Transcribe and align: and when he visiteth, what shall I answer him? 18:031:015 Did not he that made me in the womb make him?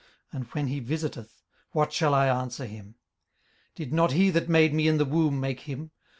and 0.33 0.45
when 0.53 0.65
he 0.65 0.79
visiteth, 0.79 1.43
what 1.73 1.93
shall 1.93 2.15
I 2.15 2.25
answer 2.27 2.65
him? 2.65 2.95
18:031:015 3.75 3.75
Did 3.75 3.93
not 3.93 4.11
he 4.13 4.29
that 4.31 4.49
made 4.49 4.73
me 4.73 4.87
in 4.87 4.97
the 4.97 5.05
womb 5.05 5.39
make 5.39 5.59
him? 5.59 5.91